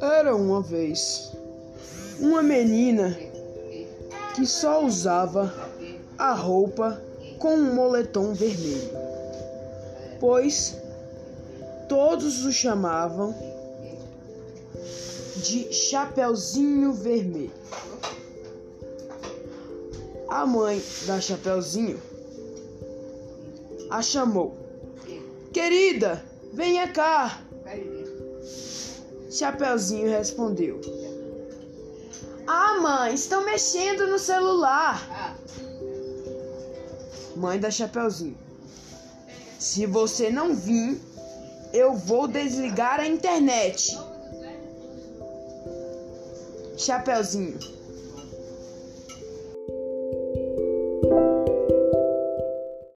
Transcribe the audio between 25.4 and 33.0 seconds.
Querida, venha cá. Chapeuzinho respondeu: Ah,